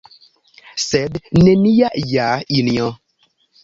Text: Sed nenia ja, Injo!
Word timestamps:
Sed 0.85 1.21
nenia 1.43 1.95
ja, 2.17 2.35
Injo! 2.61 2.93